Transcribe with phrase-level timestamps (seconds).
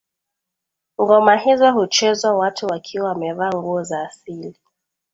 [1.01, 4.57] Ngoma hizo huchezwa watu wakiwa wamevaa nguo za asili